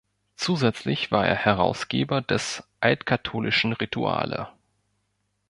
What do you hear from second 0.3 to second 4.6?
Zusätzlich war er Herausgeber des "Altkatholischen Rituale".